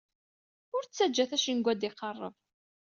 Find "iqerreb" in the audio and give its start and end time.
1.89-2.35